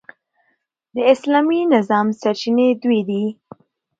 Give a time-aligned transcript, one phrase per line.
[0.93, 3.23] د اسلامي نظام سرچینې دوې دي.